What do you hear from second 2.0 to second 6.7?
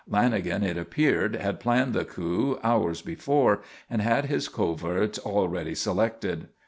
coup hours before and had his coverts already selected.